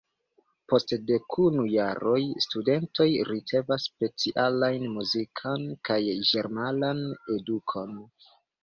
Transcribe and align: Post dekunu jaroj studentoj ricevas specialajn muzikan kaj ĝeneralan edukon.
Post 0.71 0.93
dekunu 1.09 1.65
jaroj 1.73 2.21
studentoj 2.47 3.07
ricevas 3.29 3.87
specialajn 3.91 4.89
muzikan 4.99 5.71
kaj 5.91 6.03
ĝeneralan 6.33 7.09
edukon. 7.39 7.99